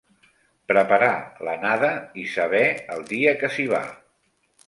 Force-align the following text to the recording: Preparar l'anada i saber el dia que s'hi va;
Preparar 0.71 1.09
l'anada 1.47 1.91
i 2.23 2.25
saber 2.37 2.63
el 2.97 3.05
dia 3.13 3.37
que 3.43 3.53
s'hi 3.57 3.67
va; 3.75 3.85